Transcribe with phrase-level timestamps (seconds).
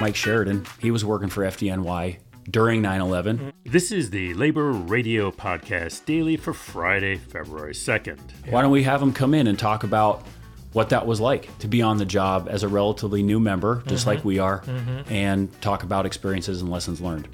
[0.00, 0.66] Mike Sheridan.
[0.80, 2.18] He was working for FDNY
[2.50, 3.52] during 9 11.
[3.64, 8.18] This is the Labor Radio Podcast Daily for Friday, February 2nd.
[8.50, 10.26] Why don't we have him come in and talk about
[10.72, 14.06] what that was like to be on the job as a relatively new member, just
[14.06, 14.28] like mm-hmm.
[14.28, 15.12] we are, mm-hmm.
[15.12, 17.28] and talk about experiences and lessons learned?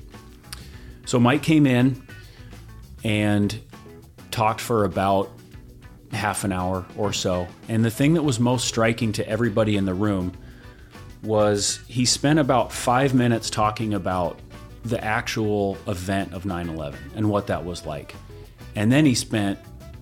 [1.05, 2.07] So, Mike came in
[3.03, 3.61] and
[4.31, 5.31] talked for about
[6.13, 7.49] half an hour or so.
[7.69, 10.33] And the thing that was most striking to everybody in the room
[11.23, 14.41] was he spent about five minutes talking about
[14.85, 18.15] the actual event of 9 11 and what that was like.
[18.75, 19.59] And then he spent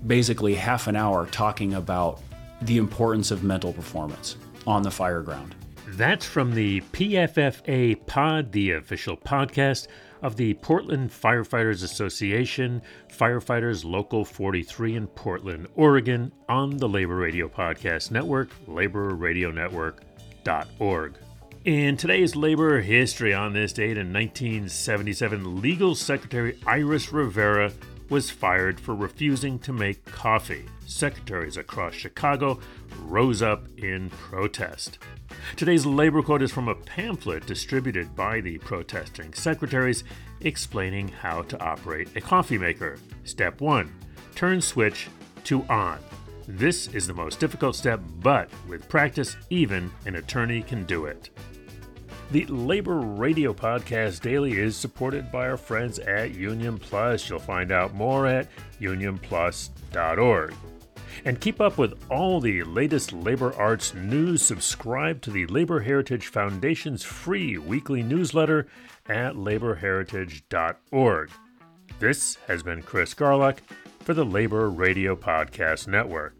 [0.06, 2.20] basically half an hour talking about
[2.62, 5.55] the importance of mental performance on the fire ground.
[5.88, 9.89] That's from the PFFA Pod, the official podcast
[10.23, 17.48] of the Portland Firefighters Association, Firefighters Local 43 in Portland, Oregon, on the Labor Radio
[17.48, 20.02] Podcast Network, Labor Radio Network,
[20.44, 21.14] laborradionetwork.org.
[21.64, 27.72] In today's labor history on this date in 1977, Legal Secretary Iris Rivera
[28.08, 30.64] was fired for refusing to make coffee.
[30.86, 32.58] Secretaries across Chicago
[33.02, 34.98] rose up in protest.
[35.56, 40.02] Today's labor quote is from a pamphlet distributed by the protesting secretaries
[40.41, 42.98] explaining how to operate a coffee maker.
[43.25, 43.94] Step 1
[44.34, 45.08] Turn switch
[45.44, 45.98] to on.
[46.56, 51.31] This is the most difficult step, but with practice, even an attorney can do it.
[52.33, 57.31] The Labor Radio Podcast Daily is supported by our friends at Union Plus.
[57.31, 58.48] You'll find out more at
[58.81, 60.55] unionplus.org.
[61.25, 64.43] And keep up with all the latest labor arts news.
[64.43, 68.67] Subscribe to the Labor Heritage Foundation's free weekly newsletter
[69.09, 71.31] at laborheritage.org.
[72.01, 73.59] This has been Chris Garlock
[74.01, 76.34] for the Labor Radio Podcast Network.